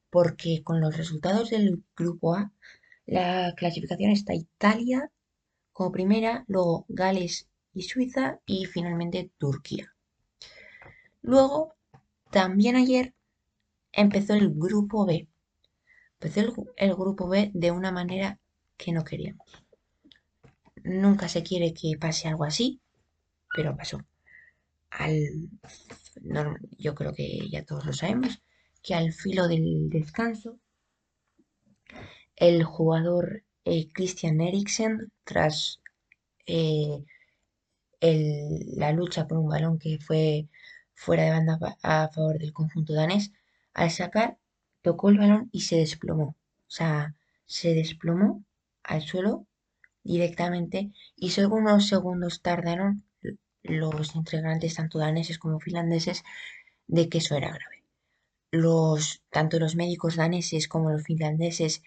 porque 0.10 0.64
con 0.64 0.80
los 0.80 0.96
resultados 0.96 1.50
del 1.50 1.84
grupo 1.98 2.36
A, 2.36 2.52
la 3.06 3.54
clasificación 3.58 4.12
está 4.12 4.34
Italia 4.34 5.12
como 5.74 5.92
primera, 5.92 6.46
luego 6.48 6.86
Gales 6.88 7.48
y 7.74 7.82
Suiza 7.84 8.40
y 8.46 8.66
finalmente 8.66 9.32
Turquía. 9.38 9.94
Luego, 11.22 11.74
también 12.32 12.76
ayer 12.76 13.14
empezó 13.92 14.36
el 14.36 14.52
grupo 14.54 15.06
B. 15.06 15.28
Empezó 16.20 16.42
el, 16.42 16.54
el 16.78 16.96
grupo 16.96 17.28
B 17.28 17.52
de 17.54 17.72
una 17.72 17.92
manera 17.92 18.40
que 18.78 18.92
no 18.92 19.04
queríamos. 19.04 19.48
Nunca 20.84 21.28
se 21.28 21.44
quiere 21.44 21.74
que 21.74 21.98
pase 22.00 22.28
algo 22.28 22.44
así, 22.44 22.80
pero 23.56 23.76
pasó 23.76 24.00
al, 24.92 25.50
yo 26.78 26.96
creo 26.96 27.14
que 27.14 27.50
ya 27.50 27.64
todos 27.66 27.86
lo 27.86 27.94
sabemos, 27.94 28.42
que 28.84 28.96
al 28.96 29.14
filo 29.14 29.48
del 29.48 29.90
descanso, 29.90 30.60
el 32.36 32.64
jugador 32.64 33.44
eh, 33.66 33.90
Christian 33.94 34.42
Eriksen, 34.42 35.12
tras 35.24 35.80
eh, 36.48 37.04
la 38.02 38.92
lucha 38.94 39.28
por 39.28 39.38
un 39.38 39.50
balón 39.50 39.78
que 39.80 40.00
fue 40.00 40.48
fuera 40.94 41.24
de 41.24 41.32
banda 41.32 41.60
a 41.84 42.10
favor 42.10 42.40
del 42.40 42.54
conjunto 42.54 42.94
danés, 42.94 43.32
al 43.74 43.92
sacar, 43.92 44.38
tocó 44.82 45.10
el 45.10 45.18
balón 45.18 45.50
y 45.52 45.62
se 45.62 45.78
desplomó. 45.78 46.36
O 46.68 46.72
sea, 46.72 47.16
se 47.46 47.74
desplomó 47.74 48.44
al 48.84 49.02
suelo 49.02 49.46
directamente 50.04 50.92
y 51.16 51.32
solo 51.32 51.50
unos 51.56 51.88
segundos 51.88 52.42
tardaron 52.42 53.04
los 53.64 54.16
integrantes 54.16 54.76
tanto 54.76 55.00
daneses 55.00 55.38
como 55.40 55.60
finlandeses 55.60 56.24
de 56.88 57.10
que 57.10 57.20
eso 57.20 57.36
era 57.36 57.50
grave. 57.50 57.84
Los, 58.52 59.24
tanto 59.32 59.60
los 59.60 59.76
médicos 59.76 60.16
daneses 60.18 60.68
como 60.68 60.92
los 60.92 61.04
finlandeses 61.04 61.84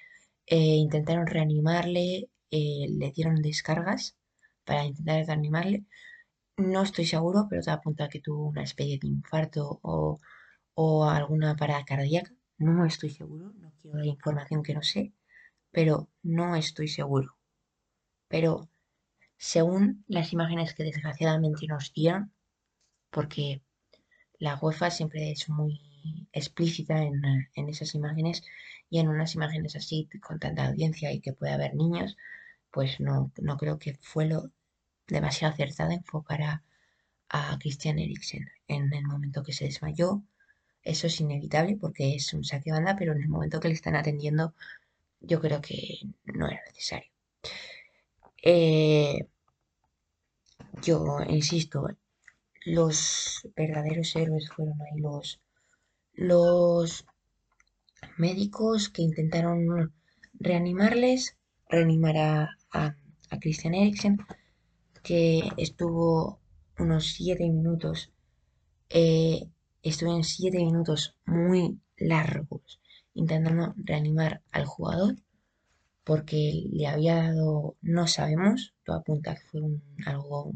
eh, 0.47 0.57
intentaron 0.87 1.27
reanimarle, 1.29 2.31
eh, 2.51 2.87
le 2.91 3.13
dieron 3.13 3.37
descargas 3.43 4.17
para 4.65 4.85
intentar 4.85 5.27
reanimarle. 5.27 5.85
No 6.57 6.83
estoy 6.83 7.07
seguro, 7.07 7.47
pero 7.51 7.63
te 7.63 7.71
apunta 7.71 8.09
que 8.09 8.21
tuvo 8.21 8.47
una 8.49 8.63
especie 8.63 8.99
de 8.99 9.09
infarto 9.09 9.81
o, 9.83 10.19
o 10.75 11.05
alguna 11.07 11.57
parada 11.57 11.85
cardíaca. 11.85 12.33
No 12.59 12.87
estoy 12.87 13.11
seguro, 13.11 13.53
no 13.61 13.73
quiero 13.81 13.99
dar 13.99 14.07
información 14.07 14.63
que 14.63 14.75
no 14.75 14.83
sé, 14.83 15.13
pero 15.73 16.09
no 16.23 16.57
estoy 16.57 16.89
seguro. 16.89 17.37
Pero 18.29 18.69
según 19.43 20.05
las 20.07 20.33
imágenes 20.33 20.73
que 20.73 20.85
desgraciadamente 20.85 21.67
nos 21.67 21.93
dieron, 21.93 22.33
porque 23.11 23.61
la 24.39 24.57
UEFA 24.57 24.89
siempre 24.93 25.33
es 25.33 25.49
muy 25.49 26.29
explícita 26.33 27.03
en, 27.03 27.69
esas 27.69 27.97
imágenes 27.97 28.45
y 28.89 29.01
en 29.01 29.09
unas 29.09 29.35
imágenes 29.35 29.75
así 29.75 30.09
con 30.21 30.39
tanta 30.39 30.69
audiencia 30.69 31.11
y 31.11 31.19
que 31.21 31.33
puede 31.33 31.53
haber 31.53 31.75
niños, 31.75 32.17
pues 32.71 33.01
no, 33.01 33.33
no 33.37 33.57
creo 33.57 33.81
que 33.81 33.99
fue 34.01 34.27
lo 34.27 34.53
demasiado 35.09 35.55
acertado 35.55 35.91
enfocar 35.91 36.43
a, 36.43 36.63
Christian 37.59 37.99
Eriksen 37.99 38.49
en 38.69 38.93
el 38.93 39.05
momento 39.07 39.43
que 39.43 39.53
se 39.53 39.65
desmayó. 39.65 40.23
Eso 40.85 41.09
es 41.09 41.21
inevitable 41.21 41.77
porque 41.81 42.15
es 42.15 42.33
un 42.33 42.45
saque 42.45 42.71
banda, 42.71 42.95
pero 42.97 43.13
en 43.13 43.23
el 43.23 43.29
momento 43.29 43.59
que 43.59 43.69
le 43.69 43.75
están 43.75 43.97
atendiendo 43.97 44.55
yo 45.21 45.41
creo 45.41 45.61
que 45.61 45.99
no 46.27 46.47
era 46.47 46.61
necesario. 46.67 47.12
Eh, 48.43 49.29
yo 50.83 51.19
insisto, 51.29 51.87
los 52.65 53.49
verdaderos 53.57 54.17
héroes 54.17 54.49
fueron 54.51 54.75
ahí 54.83 55.01
los, 55.01 55.41
los 56.15 57.05
médicos 58.19 58.89
que 58.89 59.03
intentaron 59.03 59.93
reanimarles, 60.35 61.37
reanimar 61.69 62.17
a, 62.17 62.51
a, 62.73 62.97
Christian 63.41 63.75
Eriksen, 63.75 64.19
que 65.05 65.49
estuvo 65.57 66.41
unos 66.79 67.13
7 67.15 67.45
minutos, 67.49 68.13
eh, 68.91 69.49
estuvo 69.83 70.17
en 70.17 70.25
7 70.25 70.59
minutos 70.59 71.17
muy 71.27 71.81
largos 71.97 72.81
intentando 73.15 73.75
reanimar 73.77 74.43
al 74.51 74.67
jugador 74.67 75.17
porque 76.05 76.65
le 76.71 76.87
había 76.87 77.17
dado, 77.23 77.77
no 77.81 78.07
sabemos, 78.07 78.75
todo 78.85 78.97
apunta 78.97 79.35
que 79.35 79.43
fue 79.43 79.61
algo, 80.07 80.53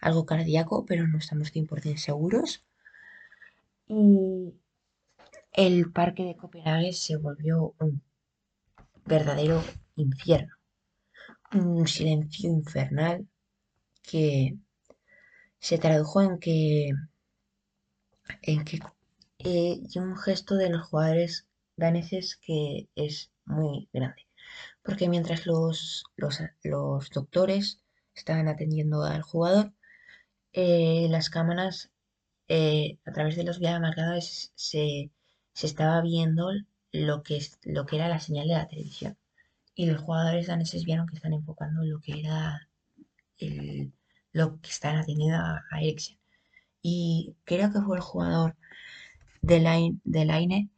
algo 0.00 0.26
cardíaco, 0.26 0.84
pero 0.86 1.06
no 1.06 1.18
estamos 1.18 1.52
100% 1.52 1.96
seguros. 1.96 2.64
Y 3.88 4.54
el 5.52 5.90
parque 5.92 6.24
de 6.24 6.36
Copenhague 6.36 6.92
se 6.92 7.16
volvió 7.16 7.74
un 7.80 8.02
verdadero 9.06 9.62
infierno, 9.96 10.54
un 11.52 11.86
silencio 11.86 12.50
infernal 12.50 13.26
que 14.02 14.56
se 15.58 15.78
tradujo 15.78 16.22
en 16.22 16.38
que 16.38 16.90
en 18.42 18.64
que 18.64 18.78
eh, 19.38 19.80
y 19.88 19.98
un 19.98 20.16
gesto 20.16 20.54
de 20.54 20.70
los 20.70 20.86
jugadores 20.88 21.46
daneses 21.76 22.36
que 22.36 22.88
es 22.94 23.32
muy 23.44 23.88
grande 23.92 24.29
porque 24.82 25.08
mientras 25.08 25.46
los, 25.46 26.04
los, 26.16 27.10
doctores 27.10 27.82
estaban 28.14 28.48
atendiendo 28.48 29.02
al 29.04 29.22
jugador, 29.22 29.72
eh, 30.52 31.06
las 31.10 31.30
cámaras 31.30 31.90
eh, 32.48 32.98
a 33.06 33.12
través 33.12 33.36
de 33.36 33.44
los 33.44 33.58
videomarcadores 33.58 34.52
se, 34.54 35.10
se 35.52 35.66
estaba 35.66 36.00
viendo 36.02 36.50
lo 36.92 37.22
que, 37.22 37.40
lo 37.64 37.86
que 37.86 37.96
era 37.96 38.08
la 38.08 38.20
señal 38.20 38.48
de 38.48 38.54
la 38.54 38.68
televisión. 38.68 39.16
y 39.74 39.86
los 39.86 40.02
jugadores 40.02 40.48
daneses 40.48 40.84
vieron 40.84 41.06
que 41.06 41.16
están 41.16 41.32
enfocando 41.34 41.82
lo 41.84 42.00
que 42.00 42.20
era 42.20 42.68
el, 43.38 43.92
lo 44.32 44.60
que 44.60 44.70
están 44.70 44.96
atendiendo 44.96 45.36
a, 45.38 45.64
a. 45.70 45.80
Y 46.82 47.36
creo 47.44 47.72
que 47.72 47.80
fue 47.80 47.96
el 47.96 48.02
jugador 48.02 48.56
de 49.42 49.58
Line, 49.60 50.00
de 50.04 50.24
Line 50.24 50.70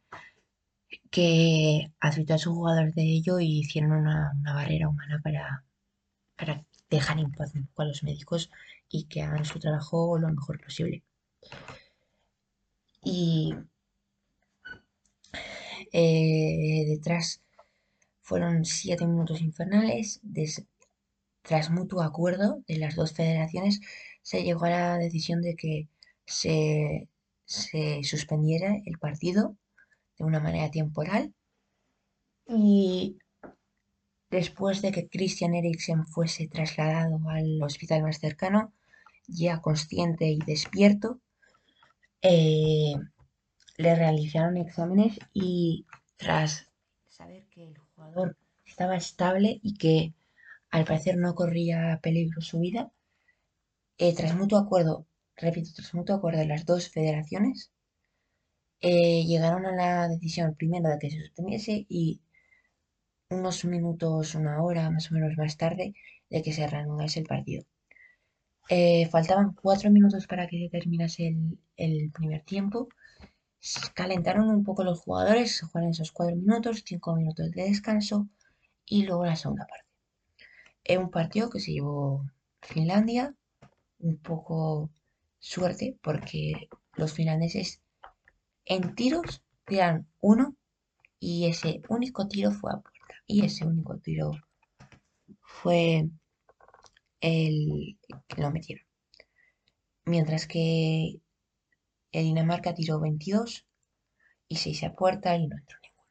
que 1.13 1.91
advirtió 1.99 2.35
a 2.35 2.39
sus 2.39 2.53
jugadores 2.53 2.95
de 2.95 3.03
ello 3.03 3.39
y 3.39 3.59
hicieron 3.59 3.91
una, 3.91 4.31
una 4.39 4.53
barrera 4.55 4.89
humana 4.89 5.21
para, 5.23 5.63
para 6.35 6.65
dejar 6.89 7.19
en 7.19 7.31
paz 7.31 7.53
un 7.53 7.67
poco 7.67 7.83
a 7.83 7.85
los 7.85 8.03
médicos 8.03 8.49
y 8.89 9.05
que 9.05 9.21
hagan 9.21 9.45
su 9.45 9.59
trabajo 9.59 10.17
lo 10.17 10.29
mejor 10.29 10.59
posible. 10.59 11.03
Y 13.03 13.53
eh, 15.91 16.85
detrás 16.87 17.41
fueron 18.21 18.65
siete 18.65 19.05
minutos 19.05 19.39
infernales. 19.41 20.19
Tras 21.43 21.69
mutuo 21.69 22.01
acuerdo 22.01 22.63
de 22.67 22.77
las 22.77 22.95
dos 22.95 23.13
federaciones, 23.13 23.81
se 24.23 24.43
llegó 24.43 24.65
a 24.65 24.69
la 24.71 24.97
decisión 24.97 25.43
de 25.43 25.55
que 25.55 25.89
se, 26.25 27.07
se 27.45 28.03
suspendiera 28.03 28.77
el 28.85 28.97
partido 28.97 29.57
de 30.17 30.25
una 30.25 30.39
manera 30.39 30.69
temporal. 30.71 31.33
Y 32.47 33.17
después 34.29 34.81
de 34.81 34.91
que 34.91 35.07
Christian 35.07 35.53
Eriksen 35.53 36.05
fuese 36.07 36.47
trasladado 36.47 37.19
al 37.29 37.61
hospital 37.61 38.03
más 38.03 38.19
cercano, 38.19 38.73
ya 39.27 39.61
consciente 39.61 40.25
y 40.25 40.39
despierto, 40.39 41.19
eh, 42.21 42.93
le 43.77 43.95
realizaron 43.95 44.57
exámenes 44.57 45.19
y 45.33 45.85
tras 46.17 46.69
saber 47.09 47.47
que 47.49 47.67
el 47.67 47.77
jugador 47.77 48.37
estaba 48.65 48.95
estable 48.95 49.59
y 49.61 49.75
que 49.75 50.13
al 50.71 50.85
parecer 50.85 51.17
no 51.17 51.35
corría 51.35 51.99
peligro 52.01 52.41
su 52.41 52.59
vida, 52.59 52.91
eh, 53.97 54.15
tras 54.15 54.35
mutuo 54.35 54.57
acuerdo, 54.57 55.05
repito, 55.35 55.71
tras 55.75 55.93
mutuo 55.93 56.15
acuerdo 56.15 56.39
de 56.39 56.47
las 56.47 56.65
dos 56.65 56.89
federaciones, 56.89 57.72
eh, 58.83 59.25
llegaron 59.25 59.65
a 59.65 59.71
la 59.71 60.07
decisión 60.09 60.55
primero 60.55 60.89
de 60.89 60.99
que 60.99 61.09
se 61.09 61.19
suspendiese 61.21 61.85
y 61.89 62.21
unos 63.29 63.65
minutos, 63.65 64.35
una 64.35 64.61
hora 64.61 64.89
más 64.91 65.09
o 65.09 65.15
menos 65.15 65.37
más 65.37 65.57
tarde, 65.57 65.93
de 66.29 66.41
que 66.43 66.53
se 66.53 66.67
reanudase 66.67 67.21
el 67.21 67.25
partido. 67.25 67.63
Eh, 68.69 69.07
faltaban 69.09 69.53
cuatro 69.53 69.89
minutos 69.91 70.27
para 70.27 70.47
que 70.47 70.69
terminase 70.71 71.35
el, 71.77 72.11
primer 72.11 72.43
tiempo. 72.43 72.89
Calentaron 73.95 74.49
un 74.49 74.63
poco 74.65 74.83
los 74.83 74.99
jugadores, 75.01 75.57
se 75.57 75.65
jugaron 75.65 75.91
esos 75.91 76.11
cuatro 76.11 76.35
minutos, 76.35 76.83
cinco 76.85 77.15
minutos 77.15 77.51
de 77.51 77.63
descanso 77.63 78.27
y 78.85 79.05
luego 79.05 79.25
la 79.25 79.37
segunda 79.37 79.65
parte. 79.65 79.87
Es 80.83 80.97
un 80.97 81.09
partido 81.09 81.49
que 81.49 81.59
se 81.61 81.71
llevó 81.71 82.25
Finlandia, 82.61 83.33
un 83.99 84.17
poco 84.17 84.89
suerte 85.39 85.97
porque 86.01 86.69
los 86.97 87.13
finlandeses 87.13 87.82
en 88.65 88.95
tiros 88.95 89.43
tiran 89.65 90.07
uno 90.19 90.55
y 91.19 91.45
ese 91.45 91.81
único 91.89 92.27
tiro 92.27 92.51
fue 92.51 92.71
a 92.71 92.77
puerta. 92.77 93.15
Y 93.27 93.45
ese 93.45 93.65
único 93.65 93.97
tiro 93.97 94.31
fue 95.41 96.09
el 97.21 97.97
que 98.27 98.41
lo 98.41 98.51
metieron. 98.51 98.85
Mientras 100.05 100.47
que 100.47 101.21
Dinamarca 102.11 102.73
tiró 102.73 102.99
22 102.99 103.65
y 104.49 104.55
6 104.57 104.83
a 104.83 104.93
puerta 104.93 105.35
y 105.35 105.47
no 105.47 105.57
entró 105.57 105.77
ninguno. 105.81 106.03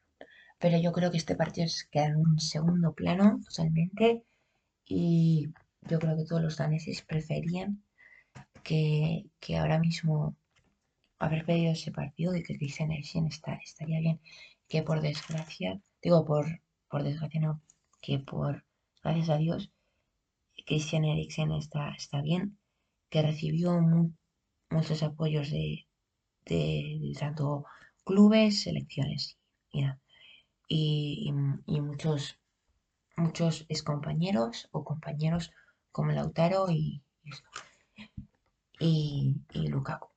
Pero 0.59 0.77
yo 0.79 0.91
creo 0.91 1.11
que 1.11 1.17
este 1.17 1.35
partido 1.35 1.67
se 1.67 1.87
queda 1.89 2.07
en 2.07 2.15
un 2.15 2.39
segundo 2.39 2.93
plano 2.93 3.39
totalmente 3.47 4.23
y 4.85 5.47
yo 5.81 5.99
creo 5.99 6.17
que 6.17 6.25
todos 6.25 6.41
los 6.41 6.57
daneses 6.57 7.03
preferían 7.03 7.83
que, 8.63 9.25
que 9.39 9.57
ahora 9.57 9.79
mismo 9.79 10.35
haber 11.25 11.45
perdido 11.45 11.71
ese 11.73 11.91
partido 11.91 12.35
y 12.35 12.43
que 12.43 12.57
Christian 12.57 12.91
Eriksen 12.91 13.27
está, 13.27 13.53
estaría 13.55 13.99
bien, 13.99 14.19
que 14.69 14.83
por 14.83 15.01
desgracia, 15.01 15.81
digo 16.01 16.25
por, 16.25 16.45
por 16.89 17.03
desgracia 17.03 17.41
no, 17.41 17.61
que 18.01 18.19
por 18.19 18.65
gracias 19.03 19.29
a 19.29 19.37
Dios, 19.37 19.71
Christian 20.65 21.05
Eriksen 21.05 21.51
está, 21.53 21.91
está 21.91 22.21
bien, 22.21 22.57
que 23.09 23.21
recibió 23.21 23.79
mu- 23.81 24.13
muchos 24.71 25.03
apoyos 25.03 25.51
de, 25.51 25.87
de, 26.45 27.13
tanto 27.19 27.65
clubes, 28.05 28.63
selecciones 28.63 29.37
y- 30.67 31.33
y 31.65 31.81
muchos, 31.81 32.37
muchos 33.17 33.65
excompañeros 33.69 34.69
o 34.71 34.83
compañeros 34.83 35.51
como 35.91 36.11
Lautaro 36.11 36.69
y, 36.71 37.03
y, 38.79 39.35
y 39.51 39.67
Lukaku, 39.67 40.09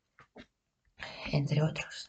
entre 1.33 1.63
otros. 1.63 2.09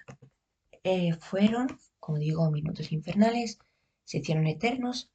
Eh, 0.84 1.14
fueron, 1.20 1.80
como 2.00 2.18
digo, 2.18 2.50
minutos 2.52 2.92
infernales, 2.92 3.60
se 4.04 4.20
hicieron 4.20 4.48
eternos 4.48 5.10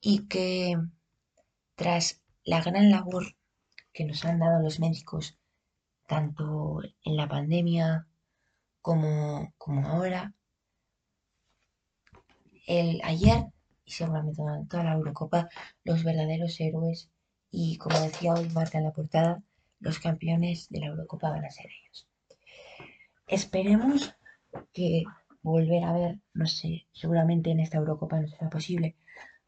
y 0.00 0.26
que 0.28 0.76
tras 1.74 2.22
la 2.44 2.60
gran 2.62 2.90
labor 2.90 3.36
que 3.92 4.04
nos 4.04 4.24
han 4.24 4.38
dado 4.38 4.62
los 4.62 4.80
médicos, 4.80 5.36
tanto 6.06 6.80
en 7.04 7.16
la 7.16 7.28
pandemia 7.28 8.06
como, 8.80 9.52
como 9.58 9.86
ahora, 9.86 10.34
el 12.66 13.00
ayer 13.04 13.46
y 13.84 13.92
seguramente 13.92 14.42
durante 14.42 14.68
toda 14.68 14.84
la 14.84 14.92
Eurocopa, 14.94 15.48
los 15.84 16.04
verdaderos 16.04 16.60
héroes 16.60 17.10
y 17.50 17.78
como 17.78 18.00
decía 18.00 18.34
hoy 18.34 18.48
Marta 18.50 18.78
en 18.78 18.84
la 18.84 18.92
portada, 18.92 19.42
los 19.80 19.98
campeones 19.98 20.68
de 20.68 20.80
la 20.80 20.86
Eurocopa 20.86 21.30
van 21.30 21.44
a 21.44 21.50
ser 21.50 21.66
ellos. 21.66 22.07
Esperemos 23.28 24.14
que 24.72 25.04
volver 25.42 25.84
a 25.84 25.92
ver, 25.92 26.18
no 26.32 26.46
sé, 26.46 26.86
seguramente 26.92 27.50
en 27.50 27.60
esta 27.60 27.76
Eurocopa 27.78 28.18
no 28.18 28.26
será 28.28 28.48
posible, 28.48 28.96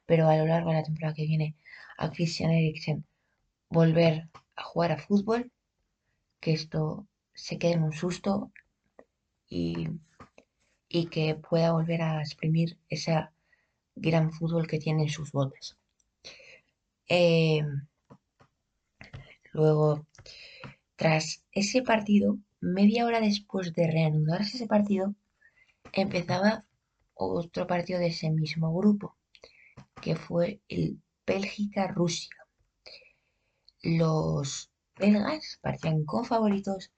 pero 0.06 0.28
a 0.28 0.36
lo 0.36 0.46
largo 0.46 0.70
de 0.70 0.76
la 0.76 0.82
temporada 0.82 1.14
que 1.14 1.26
viene 1.26 1.56
a 1.96 2.10
Christian 2.10 2.50
Eriksen 2.50 3.06
volver 3.70 4.28
a 4.56 4.62
jugar 4.64 4.92
a 4.92 4.98
fútbol, 4.98 5.50
que 6.40 6.52
esto 6.52 7.06
se 7.32 7.58
quede 7.58 7.72
en 7.72 7.84
un 7.84 7.92
susto 7.92 8.52
y, 9.48 9.88
y 10.88 11.06
que 11.06 11.34
pueda 11.36 11.72
volver 11.72 12.02
a 12.02 12.20
exprimir 12.20 12.76
ese 12.90 13.12
gran 13.94 14.30
fútbol 14.30 14.66
que 14.66 14.78
tiene 14.78 15.04
en 15.04 15.08
sus 15.08 15.32
botas. 15.32 15.78
Eh, 17.08 17.64
luego, 19.52 20.06
tras 20.96 21.44
ese 21.52 21.82
partido, 21.82 22.38
media 22.60 23.06
hora 23.06 23.20
después 23.20 23.72
de 23.74 23.90
reanudarse 23.90 24.56
ese 24.56 24.66
partido, 24.66 25.14
empezaba 25.92 26.64
otro 27.14 27.66
partido 27.66 27.98
de 27.98 28.08
ese 28.08 28.30
mismo 28.30 28.74
grupo, 28.74 29.16
que 30.00 30.16
fue 30.16 30.60
el 30.68 31.00
Bélgica-Rusia. 31.26 32.34
Los 33.82 34.70
belgas 34.96 35.58
parecían 35.62 36.04
con 36.04 36.24
favoritos 36.24 36.92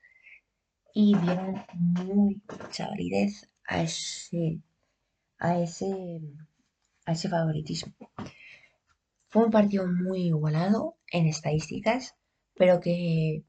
y 0.94 1.16
dieron 1.16 1.64
mucha 1.70 2.88
validez 2.88 3.48
a 3.66 3.82
ese, 3.82 4.60
a 5.38 5.58
ese, 5.58 6.20
a 7.06 7.12
ese 7.12 7.28
favoritismo. 7.28 7.94
Fue 9.28 9.44
un 9.44 9.50
partido 9.50 9.86
muy 9.86 10.26
igualado 10.26 10.96
en 11.10 11.26
estadísticas, 11.26 12.14
pero 12.54 12.80
que, 12.80 13.44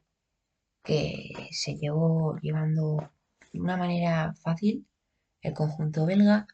que 0.83 1.49
se 1.51 1.75
llevó 1.75 2.37
llevando 2.41 3.09
de 3.51 3.59
una 3.59 3.77
manera 3.77 4.33
fácil 4.35 4.85
el 5.41 5.53
conjunto 5.53 6.05
belga 6.05 6.47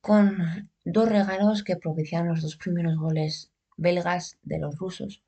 con 0.00 0.70
dos 0.84 1.08
regalos 1.08 1.62
que 1.62 1.76
propiciaron 1.76 2.28
los 2.28 2.42
dos 2.42 2.56
primeros 2.56 2.96
goles 2.96 3.50
belgas 3.76 4.38
de 4.42 4.58
los 4.58 4.76
rusos 4.78 5.22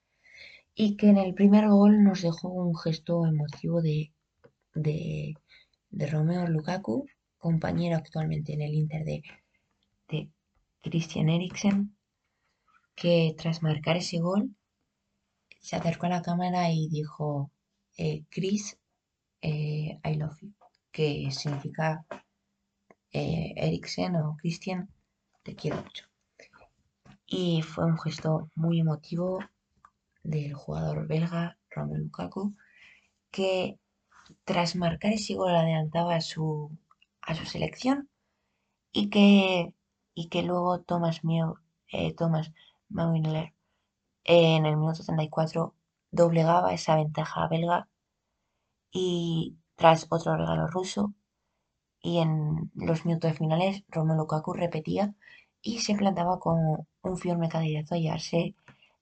y 0.74 0.96
que 0.96 1.08
en 1.10 1.18
el 1.18 1.34
primer 1.34 1.68
gol 1.68 2.02
nos 2.02 2.22
dejó 2.22 2.48
un 2.48 2.76
gesto 2.76 3.26
emotivo 3.26 3.82
de, 3.82 4.12
de, 4.74 5.34
de 5.90 6.06
Romeo 6.06 6.46
Lukaku, 6.46 7.06
compañero 7.38 7.96
actualmente 7.96 8.54
en 8.54 8.62
el 8.62 8.74
Inter 8.74 9.04
de, 9.04 9.22
de 10.08 10.30
Christian 10.82 11.28
Eriksen, 11.28 11.94
que 12.94 13.34
tras 13.36 13.62
marcar 13.62 13.96
ese 13.98 14.18
gol 14.18 14.54
se 15.60 15.76
acercó 15.76 16.06
a 16.06 16.10
la 16.10 16.22
cámara 16.22 16.70
y 16.70 16.88
dijo, 16.88 17.50
eh, 17.96 18.24
Chris, 18.30 18.78
eh, 19.42 20.00
I 20.04 20.14
love 20.16 20.38
you, 20.40 20.52
que 20.90 21.30
significa 21.30 22.04
eh, 23.12 23.80
o 24.24 24.36
Christian, 24.36 24.88
te 25.42 25.54
quiero 25.54 25.82
mucho. 25.82 26.06
Y 27.26 27.62
fue 27.62 27.86
un 27.86 27.98
gesto 27.98 28.50
muy 28.54 28.80
emotivo 28.80 29.40
del 30.22 30.54
jugador 30.54 31.06
belga 31.06 31.58
Romelu 31.70 32.04
Lukaku, 32.04 32.54
que 33.30 33.78
tras 34.44 34.76
marcar 34.76 35.12
ese 35.12 35.34
gol 35.34 35.54
adelantaba 35.54 36.16
a 36.16 36.20
su, 36.20 36.70
a 37.22 37.34
su 37.34 37.44
selección 37.46 38.08
y 38.92 39.10
que, 39.10 39.74
y 40.14 40.28
que 40.28 40.42
luego 40.42 40.80
Thomas 40.80 41.24
Müller 41.24 41.54
eh, 41.92 42.14
en 44.24 44.66
el 44.66 44.76
minuto 44.76 45.02
34 45.04 45.74
doblegaba 46.12 46.72
esa 46.74 46.96
ventaja 46.96 47.48
belga 47.48 47.88
y 48.92 49.56
tras 49.76 50.06
otro 50.10 50.36
regalo 50.36 50.68
ruso 50.68 51.12
y 52.02 52.18
en 52.18 52.70
los 52.74 53.04
minutos 53.06 53.36
finales 53.38 53.84
Romelu 53.88 54.20
Lukaku 54.20 54.52
repetía 54.52 55.14
y 55.62 55.80
se 55.80 55.94
plantaba 55.94 56.38
como 56.40 56.86
un 57.02 57.16
firme 57.16 57.48
candidato 57.48 57.94
a 57.94 57.98
llevarse 57.98 58.54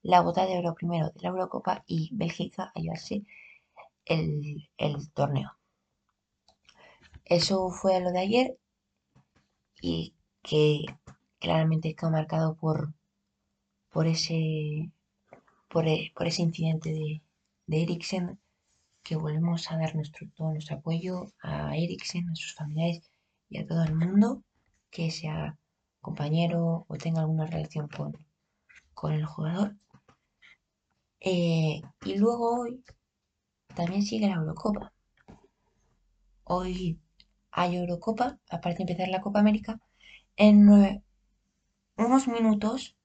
la 0.03 0.21
bota 0.21 0.45
de 0.45 0.57
oro 0.57 0.73
primero 0.73 1.09
de 1.09 1.21
la 1.21 1.29
Eurocopa 1.29 1.83
y 1.87 2.09
Bélgica 2.13 2.71
a 2.73 2.79
llevarse 2.79 3.23
el, 4.05 4.67
torneo. 5.13 5.51
Eso 7.25 7.69
fue 7.69 7.99
lo 8.01 8.11
de 8.11 8.19
ayer 8.19 8.57
y 9.81 10.13
que 10.41 10.85
claramente 11.39 11.95
quedó 11.95 12.11
marcado 12.11 12.55
por, 12.55 12.93
por, 13.89 14.07
ese, 14.07 14.91
por, 15.71 15.87
e, 15.87 16.11
ese 16.25 16.41
incidente 16.41 16.89
de, 16.91 17.21
de 17.67 17.81
Eriksen 17.83 18.39
que 19.03 19.15
volvemos 19.15 19.71
a 19.71 19.77
dar 19.77 19.95
nuestro, 19.95 20.27
todo 20.35 20.51
nuestro 20.51 20.75
apoyo 20.77 21.27
a 21.41 21.75
Eriksen, 21.75 22.29
a 22.29 22.35
sus 22.35 22.53
familiares 22.55 23.09
y 23.49 23.57
a 23.57 23.65
todo 23.67 23.83
el 23.83 23.95
mundo 23.95 24.43
que 24.91 25.09
sea 25.11 25.57
compañero 26.01 26.85
o 26.87 26.97
tenga 26.97 27.21
alguna 27.21 27.45
relación 27.45 27.87
con, 27.87 28.11
con 28.93 29.13
el 29.13 29.25
jugador. 29.25 29.75
Eh, 31.19 31.81
y 32.05 32.15
luego 32.17 32.61
hoy 32.61 32.83
también 33.75 34.03
sigue 34.03 34.27
la 34.27 34.35
Eurocopa. 34.35 34.91
Hoy 36.43 36.99
hay 37.51 37.75
Eurocopa, 37.77 38.39
aparte 38.49 38.83
de 38.83 38.91
empezar 38.91 39.07
la 39.09 39.21
Copa 39.21 39.39
América. 39.39 39.79
En 40.35 41.03
unos 41.97 42.27
minutos 42.27 42.95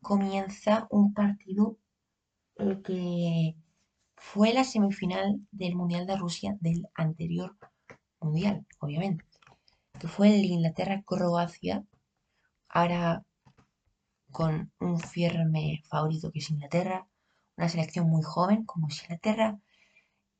comienza 0.00 0.86
un 0.90 1.12
partido 1.12 1.76
el 2.60 2.82
que 2.82 3.56
fue 4.16 4.52
la 4.52 4.64
semifinal 4.64 5.40
del 5.50 5.74
Mundial 5.76 6.06
de 6.06 6.16
Rusia 6.16 6.56
del 6.60 6.86
anterior 6.94 7.56
Mundial, 8.20 8.66
obviamente, 8.78 9.24
que 9.98 10.08
fue 10.08 10.28
el 10.34 10.44
Inglaterra-Croacia, 10.44 11.84
ahora 12.68 13.24
con 14.30 14.72
un 14.80 14.98
firme 15.00 15.82
favorito 15.88 16.30
que 16.30 16.38
es 16.40 16.50
Inglaterra, 16.50 17.06
una 17.56 17.68
selección 17.68 18.08
muy 18.08 18.22
joven 18.22 18.64
como 18.64 18.88
es 18.88 19.02
Inglaterra, 19.02 19.58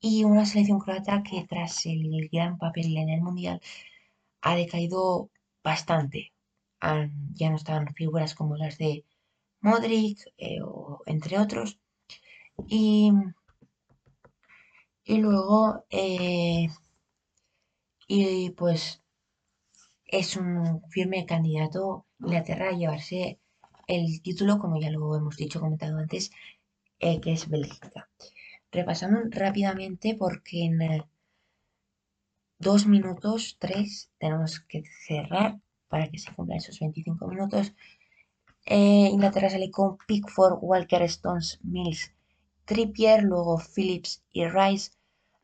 y 0.00 0.24
una 0.24 0.46
selección 0.46 0.78
croata 0.78 1.22
que 1.22 1.46
tras 1.46 1.84
el 1.86 2.28
gran 2.32 2.58
papel 2.58 2.96
en 2.96 3.10
el 3.10 3.20
Mundial 3.22 3.60
ha 4.42 4.54
decaído 4.56 5.30
bastante. 5.62 6.32
ya 7.34 7.50
no 7.50 7.56
están 7.56 7.94
figuras 7.94 8.34
como 8.34 8.56
las 8.56 8.78
de 8.78 9.04
Modric, 9.60 10.18
eh, 10.38 10.60
o, 10.62 11.02
entre 11.06 11.38
otros. 11.38 11.78
Y 12.68 13.12
y 15.10 15.16
luego, 15.18 15.84
eh, 15.90 16.68
y 18.06 18.50
pues 18.50 19.02
es 20.06 20.36
un 20.36 20.82
firme 20.90 21.26
candidato 21.26 22.06
Inglaterra 22.20 22.68
a 22.68 22.76
llevarse 22.76 23.40
el 23.88 24.22
título, 24.22 24.60
como 24.60 24.80
ya 24.80 24.90
lo 24.90 25.16
hemos 25.16 25.36
dicho, 25.36 25.58
comentado 25.58 25.98
antes, 25.98 26.30
eh, 27.00 27.20
que 27.20 27.32
es 27.32 27.48
Bélgica. 27.48 28.08
Repasamos 28.70 29.22
rápidamente 29.30 30.14
porque 30.16 30.64
en 30.66 30.82
eh, 30.82 31.04
dos 32.60 32.86
minutos, 32.86 33.56
tres, 33.58 34.12
tenemos 34.18 34.60
que 34.60 34.84
cerrar 35.06 35.60
para 35.88 36.08
que 36.08 36.18
se 36.18 36.32
cumplan 36.34 36.58
esos 36.58 36.78
25 36.78 37.26
minutos. 37.26 37.74
Inglaterra 38.64 39.50
sale 39.50 39.72
con 39.72 39.98
Pickford, 40.06 40.58
Walker, 40.62 41.02
Stones, 41.02 41.58
Mills, 41.64 42.12
Trippier, 42.70 43.24
luego 43.24 43.58
Phillips 43.58 44.22
y 44.30 44.46
Rice. 44.46 44.92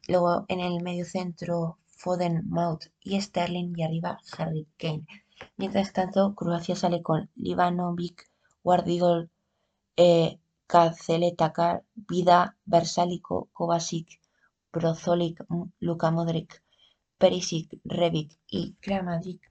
Luego 0.06 0.44
en 0.46 0.60
el 0.60 0.80
medio 0.80 1.04
centro 1.04 1.76
Foden, 1.88 2.48
Mount 2.48 2.84
y 3.00 3.20
Sterling 3.20 3.72
y 3.76 3.82
arriba 3.82 4.20
Harry 4.38 4.68
Kane. 4.76 5.08
Mientras 5.56 5.92
tanto, 5.92 6.36
Croacia 6.36 6.76
sale 6.76 7.02
con 7.02 7.28
Livanovic, 7.34 8.30
Guardigol, 8.62 9.28
eh, 9.96 10.38
Vida, 11.96 12.56
Versalico, 12.64 13.48
Kovacic, 13.52 14.20
Brozolik, 14.72 15.44
Luka 15.80 16.12
Modric, 16.12 16.62
Perisic, 17.18 17.76
Revic 17.82 18.38
y 18.46 18.74
Kramaric 18.74 19.50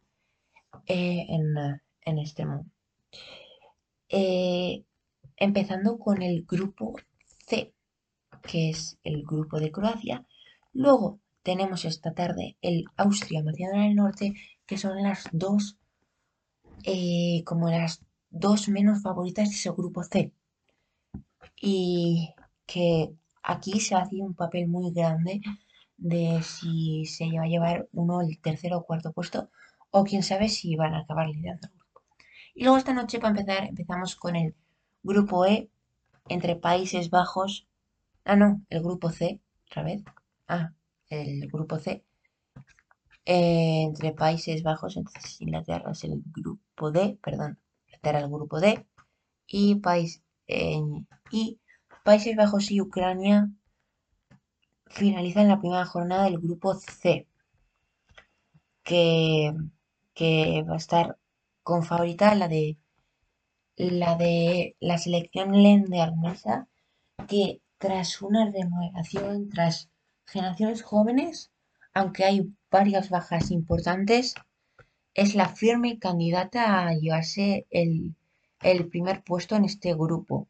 eh, 0.85 1.25
en, 1.27 1.81
en 2.05 2.19
extremo. 2.19 2.65
Eh, 4.07 4.85
empezando 5.35 5.99
con 5.99 6.21
el 6.21 6.45
grupo 6.45 6.95
C, 7.47 7.73
que 8.43 8.69
es 8.69 8.97
el 9.03 9.23
grupo 9.23 9.59
de 9.59 9.71
Croacia, 9.71 10.25
Luego 10.75 11.19
tenemos 11.41 11.85
esta 11.85 12.13
tarde 12.13 12.57
el 12.61 12.83
Austria-Macedonia 12.97 13.83
del 13.83 13.95
Norte, 13.95 14.33
que 14.65 14.77
son 14.77 15.01
las 15.01 15.23
dos, 15.31 15.77
eh, 16.83 17.43
como 17.45 17.69
las 17.69 18.03
dos 18.29 18.67
menos 18.67 19.01
favoritas 19.01 19.47
de 19.49 19.55
ese 19.55 19.71
grupo 19.71 20.03
C. 20.03 20.33
Y 21.61 22.33
que 22.65 23.13
aquí 23.41 23.79
se 23.79 23.95
hace 23.95 24.17
un 24.17 24.33
papel 24.33 24.67
muy 24.67 24.91
grande 24.91 25.41
de 25.95 26.43
si 26.43 27.05
se 27.05 27.31
va 27.31 27.43
a 27.43 27.47
llevar 27.47 27.87
uno 27.93 28.19
el 28.19 28.37
tercero 28.41 28.79
o 28.79 28.85
cuarto 28.85 29.13
puesto, 29.13 29.49
o 29.91 30.03
quién 30.03 30.23
sabe 30.23 30.49
si 30.49 30.75
van 30.75 30.93
a 30.93 30.99
acabar 30.99 31.29
liderando 31.29 31.67
el 31.67 31.73
grupo. 31.73 32.01
Y 32.53 32.63
luego 32.63 32.77
esta 32.77 32.93
noche, 32.93 33.19
para 33.19 33.29
empezar, 33.39 33.63
empezamos 33.65 34.17
con 34.17 34.35
el 34.35 34.55
grupo 35.03 35.45
E 35.45 35.69
entre 36.29 36.55
Países 36.55 37.09
Bajos. 37.09 37.67
Ah, 38.23 38.35
no, 38.35 38.61
el 38.69 38.81
grupo 38.81 39.11
C, 39.11 39.41
otra 39.67 39.83
vez. 39.83 40.03
Ah, 40.47 40.73
el 41.09 41.47
grupo 41.47 41.77
C. 41.79 42.03
Eh, 43.25 43.83
entre 43.83 44.11
Países 44.13 44.63
Bajos, 44.63 44.97
entonces 44.97 45.41
Inglaterra 45.41 45.91
es 45.91 46.03
el 46.03 46.21
grupo 46.25 46.91
D, 46.91 47.17
perdón, 47.21 47.59
Inglaterra 47.87 48.19
el 48.19 48.29
grupo 48.29 48.59
D. 48.59 48.85
Y, 49.47 49.75
país, 49.75 50.23
y 50.47 51.59
Países 52.03 52.35
Bajos 52.35 52.71
y 52.71 52.81
Ucrania 52.81 53.49
finalizan 54.87 55.47
la 55.47 55.59
primera 55.59 55.85
jornada 55.85 56.25
del 56.25 56.39
grupo 56.39 56.75
C. 56.75 57.27
Que, 58.83 59.51
que 60.13 60.63
va 60.69 60.75
a 60.75 60.77
estar 60.77 61.17
con 61.63 61.83
favorita 61.83 62.35
la 62.35 62.47
de 62.47 62.77
la 63.77 64.15
de 64.15 64.75
la 64.79 64.97
selección 64.97 65.53
arnesa 65.93 66.67
que 67.27 67.61
tras 67.77 68.21
una 68.21 68.49
renovación, 68.49 69.49
tras 69.49 69.89
generaciones 70.25 70.81
jóvenes, 70.81 71.51
aunque 71.93 72.25
hay 72.25 72.53
varias 72.71 73.09
bajas 73.09 73.51
importantes, 73.51 74.35
es 75.13 75.35
la 75.35 75.49
firme 75.49 75.97
candidata 75.99 76.87
a 76.87 76.93
llevarse 76.93 77.65
el, 77.69 78.15
primer 78.89 79.23
puesto 79.23 79.55
en 79.55 79.65
este 79.65 79.93
grupo. 79.93 80.47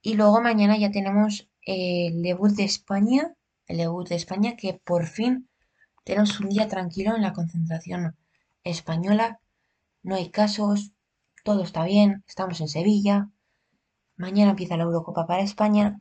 Y 0.00 0.14
luego 0.14 0.40
mañana 0.40 0.78
ya 0.78 0.90
tenemos 0.90 1.48
el 1.62 2.22
debut 2.22 2.52
de 2.52 2.64
España, 2.64 3.34
el 3.66 3.78
debut 3.78 4.08
de 4.08 4.14
España 4.14 4.56
que 4.56 4.74
por 4.74 5.06
fin 5.06 5.48
tenemos 6.04 6.38
un 6.40 6.48
día 6.48 6.68
tranquilo 6.68 7.16
en 7.16 7.22
la 7.22 7.32
concentración 7.32 8.16
española. 8.64 9.40
No 10.02 10.14
hay 10.14 10.30
casos, 10.30 10.92
todo 11.46 11.62
está 11.62 11.84
bien, 11.84 12.24
estamos 12.26 12.60
en 12.60 12.66
Sevilla. 12.66 13.30
Mañana 14.16 14.50
empieza 14.50 14.76
la 14.76 14.82
Eurocopa 14.82 15.28
para 15.28 15.44
España. 15.44 16.00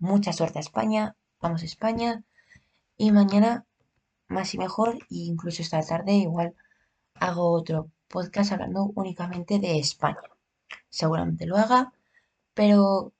Mucha 0.00 0.32
suerte 0.32 0.58
a 0.58 0.60
España 0.60 1.14
vamos 1.40 1.62
a 1.62 1.66
España. 1.66 2.24
Y 2.96 3.12
mañana 3.12 3.64
más 4.26 4.52
y 4.54 4.58
mejor, 4.58 4.96
e 5.08 5.30
incluso 5.30 5.62
esta 5.62 5.80
tarde 5.82 6.14
igual 6.14 6.56
hago 7.14 7.52
otro 7.52 7.90
podcast 8.08 8.50
hablando 8.50 8.90
únicamente 8.96 9.60
de 9.60 9.78
España. 9.78 10.18
Seguramente 10.90 11.46
lo 11.46 11.58
haga, 11.58 11.92
pero 12.52 13.12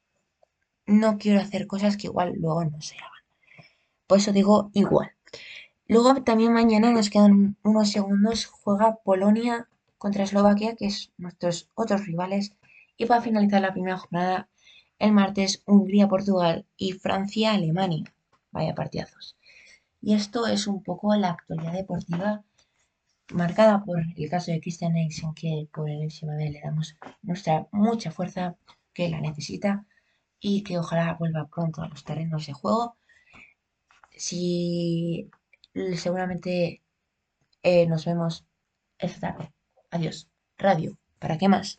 no 0.87 1.16
quiero 1.16 1.40
hacer 1.40 1.68
cosas 1.68 1.96
que 1.96 2.09
igual 2.09 2.35
luego 2.38 2.64
no 2.64 2.81
se 2.81 2.96
hagan. 2.96 3.22
Por 4.09 4.18
eso 4.18 4.33
digo 4.33 4.70
igual. 4.75 5.12
Luego 5.87 6.25
también 6.25 6.53
mañana 6.53 6.90
nos 6.90 7.09
quedan 7.09 7.57
unos 7.62 7.92
segundos. 7.92 8.46
Juega 8.46 8.96
Polonia 9.05 9.68
contra 10.03 10.25
Eslovaquia, 10.25 10.75
que 10.75 10.87
es 10.87 11.12
nuestros 11.17 11.71
otros 11.75 12.07
rivales. 12.07 12.57
Y 12.97 13.07
para 13.07 13.23
finalizar 13.23 13.61
la 13.62 13.73
primera 13.73 13.99
jornada, 13.99 14.49
el 14.99 15.12
martes 15.12 15.62
Hungría-Portugal 15.65 16.67
y 16.77 16.95
Francia-Alemania. 16.95 18.12
Vaya 18.51 18.75
partidazos. 18.75 19.37
Y 20.01 20.15
esto 20.15 20.49
es 20.49 20.67
un 20.67 20.83
poco 20.83 21.15
la 21.15 21.31
actualidad 21.31 21.75
deportiva 21.75 22.43
marcada 23.33 23.85
por 23.85 24.01
el 24.17 24.29
caso 24.29 24.51
de 24.51 24.61
Christian 24.61 24.97
Eriksen, 24.97 25.35
que 25.35 25.69
por 25.73 25.88
el 25.88 26.01
vez 26.01 26.23
le 26.23 26.61
damos 26.65 26.97
nuestra 27.23 27.69
mucha 27.71 28.11
fuerza 28.11 28.57
que 28.93 29.09
la 29.09 29.21
necesita 29.21 29.87
y 30.41 30.65
que 30.65 30.79
ojalá 30.79 31.15
vuelva 31.15 31.47
pronto 31.47 31.81
a 31.81 31.88
los 31.88 32.03
terrenos 32.03 32.47
de 32.49 32.55
juego. 32.55 32.97
Si 34.17 35.31
seguramente 35.97 36.83
eh, 37.62 37.87
nos 37.87 38.05
vemos 38.05 38.45
esta 38.99 39.35
tarde. 39.35 39.53
Adiós. 39.92 40.28
Radio. 40.59 40.98
¿Para 41.20 41.38
qué 41.38 41.48
más? 41.48 41.78